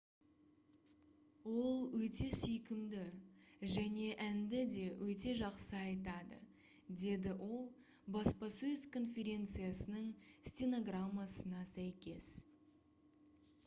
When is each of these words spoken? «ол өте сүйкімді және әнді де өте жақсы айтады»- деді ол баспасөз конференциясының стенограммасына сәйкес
«ол 1.55 1.81
өте 2.05 2.29
сүйкімді 2.37 3.03
және 3.73 4.07
әнді 4.29 4.61
де 4.77 4.85
өте 5.09 5.33
жақсы 5.43 5.77
айтады»- 5.81 6.39
деді 7.03 7.35
ол 7.49 7.61
баспасөз 8.17 8.87
конференциясының 8.97 10.09
стенограммасына 10.53 11.61
сәйкес 11.77 12.31